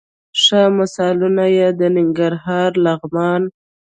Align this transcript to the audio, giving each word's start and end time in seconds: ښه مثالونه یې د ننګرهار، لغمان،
ښه 0.41 0.61
مثالونه 0.77 1.45
یې 1.57 1.67
د 1.79 1.81
ننګرهار، 1.95 2.71
لغمان، 2.85 3.41